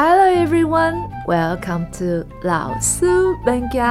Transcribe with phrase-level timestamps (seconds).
[0.00, 3.82] Hello everyone, welcome to 老苏免惊。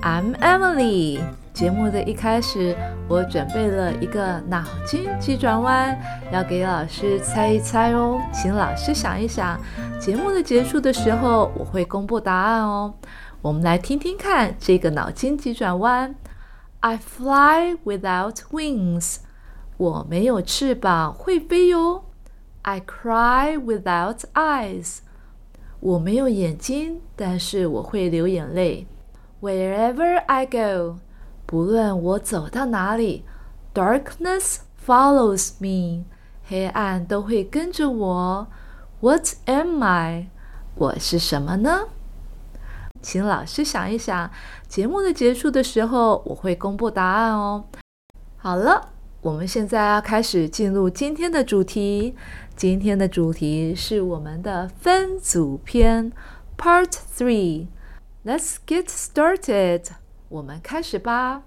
[0.00, 1.20] I'm Emily。
[1.52, 2.74] 节目的一开始，
[3.06, 5.94] 我准备了一个脑筋急转弯，
[6.32, 8.18] 要给老师猜一猜哦。
[8.32, 9.60] 请老师想一想，
[10.00, 12.94] 节目的结束的时候我会公布答案哦。
[13.42, 16.14] 我们来听听看这个脑筋急转弯。
[16.80, 19.18] I fly without wings。
[19.76, 22.06] 我没有翅膀，会飞哟。
[22.62, 25.00] I cry without eyes。
[25.86, 28.88] 我没有眼睛，但是我会流眼泪。
[29.40, 30.96] Wherever I go，
[31.46, 33.24] 不论我走到哪里
[33.72, 36.04] ，darkness follows me，
[36.48, 38.48] 黑暗都会跟着我。
[38.98, 40.26] What am I？
[40.74, 41.84] 我是什么呢？
[43.00, 44.32] 请老师想一想。
[44.66, 47.66] 节目的结束的时候，我会公布答案哦。
[48.36, 48.88] 好了，
[49.25, 52.15] 我们现在要开始进入今天的主题。
[52.55, 56.11] 今天的主题是我们的分组篇，
[56.57, 59.87] Part Three。Let's get started。
[60.29, 61.43] 我们开始吧。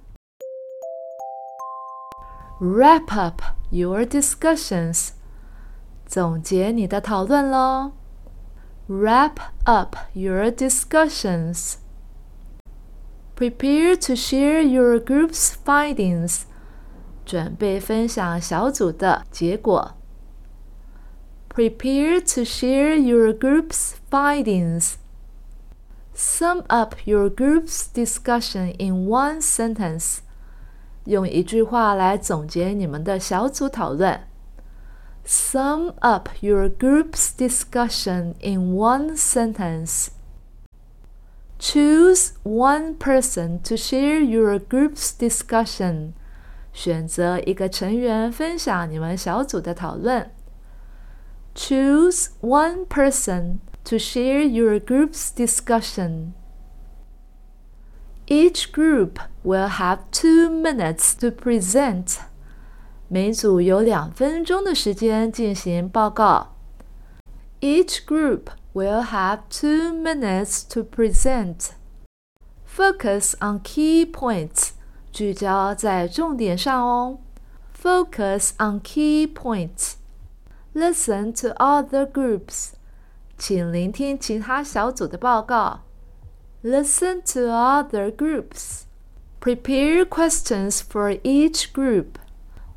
[2.60, 5.10] Wrap up your discussions。
[6.06, 7.92] 总结你的讨论喽。
[8.88, 11.74] Wrap up your discussions.
[13.36, 16.42] Prepare to share your group's findings.
[17.28, 19.94] 准备分享小组的结果。
[21.48, 24.94] Prepare to share your group's findings.
[26.14, 30.18] Sum up your group's discussion in one sentence.
[31.04, 34.20] 用一句话来总结你们的小组讨论。
[35.26, 40.08] Sum up your group's discussion in one sentence.
[41.58, 46.12] Choose one person to share your group's discussion.
[46.78, 50.30] 选择一个成员分享你们小组的讨论。
[51.54, 56.32] Choose one person to share your group's discussion.
[58.26, 62.18] Each group will have two minutes to present.
[63.08, 66.56] 每组有两分钟的时间进行报告。
[67.60, 71.74] Each group will have two minutes to present.
[72.66, 74.72] Focus on key points.
[75.12, 77.18] 聚焦在重点上哦。
[77.80, 79.94] Focus on key points.
[80.74, 82.72] Listen to other groups.
[83.36, 85.80] 请聆听其他小组的报告。
[86.62, 88.84] Listen to other groups.
[89.40, 92.16] Prepare questions for each group.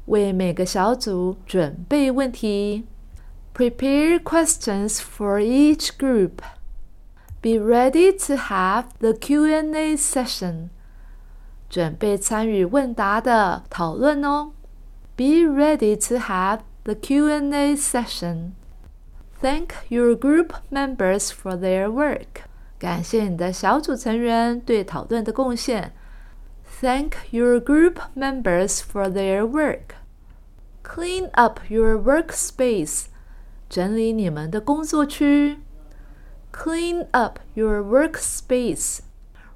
[0.07, 2.85] 为每个小组准备问题。
[3.53, 6.41] Prepare questions for each group.
[7.41, 10.69] Be ready to have the Q&A session.
[11.71, 14.51] 准备参与问答的讨论哦。
[15.15, 18.51] Be ready to have the Q&A session.
[19.41, 22.43] Thank your group members for their work.
[22.79, 25.93] 感谢你的小组成员对讨论的贡献。
[26.79, 29.95] Thank your group members for their work.
[30.83, 33.05] Clean up your workspace.
[33.67, 35.57] 整理你们的工作区。
[36.53, 38.99] Clean up your workspace.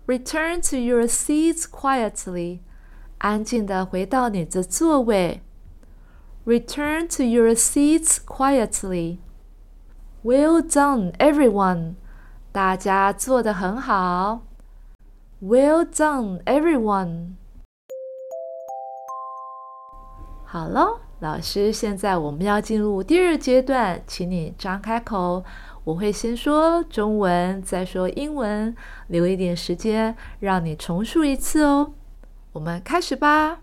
[0.05, 2.59] Return to your seats quietly.
[3.19, 5.41] 安静的回到你的座位。
[6.45, 9.19] Return to your seats quietly.
[10.23, 11.95] Well done, everyone.
[12.51, 14.41] 大家做得很好。
[15.41, 17.35] Well done, everyone.
[20.45, 25.43] 好了，老师，现在我们要进入第二阶段，请你张开口。
[25.86, 28.74] 我会先说中文，再说英文，
[29.06, 31.94] 留一点时间让你重述一次哦。
[32.54, 33.60] 我们开始吧，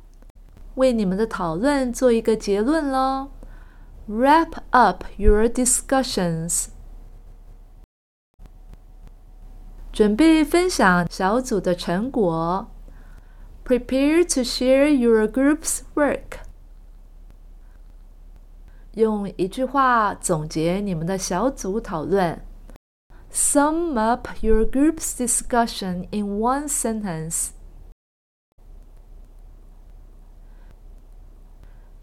[0.75, 3.31] 为你们的讨论做一个结论喽。
[4.07, 6.67] Wrap up your discussions.
[9.91, 12.71] 准备分享小组的成果。
[13.65, 16.42] Prepare to share your group's work.
[18.94, 22.42] 用一句话总结你们的小组讨论。
[23.32, 27.50] Sum up your group's discussion in one sentence.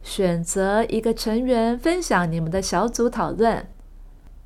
[0.03, 3.67] 选择一个成员分享你们的小组讨论。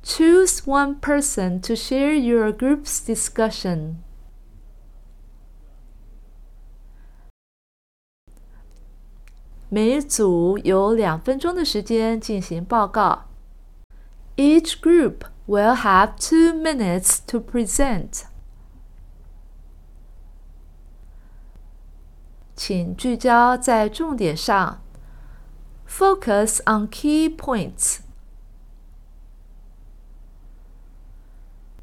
[0.02, 3.96] Choose one person to share your group's discussion.
[9.69, 13.25] 每组有两分钟的时间进行报告。
[14.37, 18.25] Each group will have two minutes to present.
[22.55, 24.81] 请聚焦在重点上。
[25.87, 27.99] Focus on key points.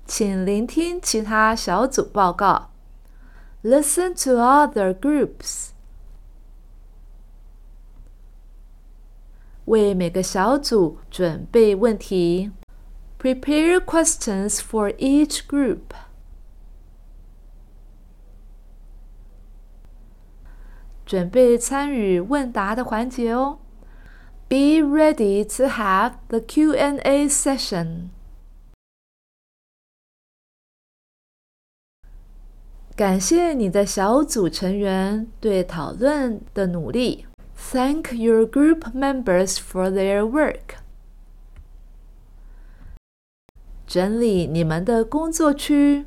[0.07, 2.71] 请聆听其他小组报告。
[3.63, 5.72] Listen to other groups.
[9.67, 12.51] 为每个小组准备问题。
[13.19, 15.95] Prepare questions for each group.
[21.07, 23.59] 准备参与问答的环节哦。
[24.49, 28.09] Be ready to have the Q&A session.
[32.95, 37.27] 感谢你的小组成员对讨论的努力。
[37.70, 40.78] Thank your group members for their work.
[43.86, 46.06] 整理你们的工作区。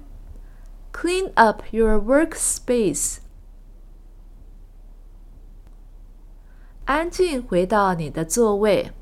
[0.91, 3.19] Clean up your workspace.
[6.87, 8.93] 安静回到你的座位。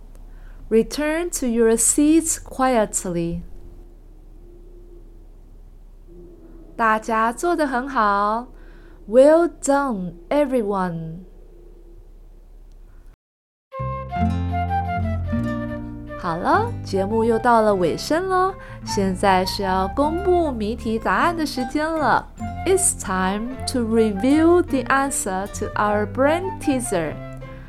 [0.69, 3.43] Return to your seats quietly.
[6.77, 8.49] 大家做得很好。
[9.09, 11.29] Well done, everyone.
[16.24, 18.54] 好了，节目又到了尾声喽，
[18.86, 22.26] 现在是要公布谜题答案的时间了。
[22.66, 27.14] It's time to reveal the answer to our brain teaser。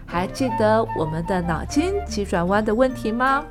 [0.06, 3.44] 还记得我们的脑筋急转弯的问题吗？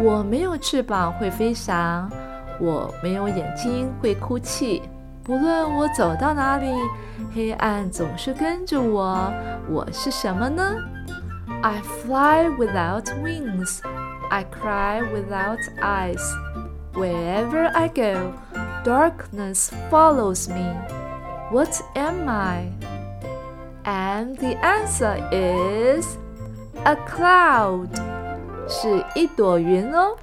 [0.00, 2.08] 我没有翅膀会飞翔，
[2.60, 4.82] 我没有眼睛会哭泣。
[5.24, 6.72] 不论我走到哪里，
[7.34, 9.32] 黑暗总是跟着我。
[9.68, 10.76] 我是什么呢
[11.60, 13.80] ？I fly without wings.
[14.31, 16.21] I cry without eyes.
[16.93, 18.33] Wherever I go,
[18.83, 20.73] darkness follows me.
[21.51, 22.71] What am I?
[23.85, 26.17] And the answer is
[26.83, 27.89] a cloud.
[28.67, 30.17] 是一朵云哦。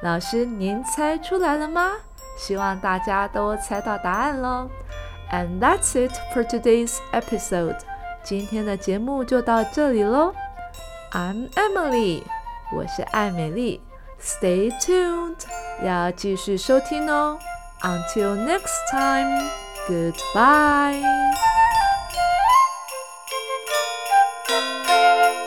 [0.00, 1.90] 老师，您猜出来了吗？
[2.38, 4.70] 希望大家都猜到答案喽。
[5.30, 7.78] And that's it for today's episode.
[8.22, 10.32] 今天的节目就到这里喽。
[11.12, 12.22] I'm Emily.
[12.71, 13.81] 我是艾美丽
[14.21, 15.41] ，Stay tuned，
[15.83, 17.39] 要继续收听哦。
[17.81, 21.01] Until next time，Goodbye。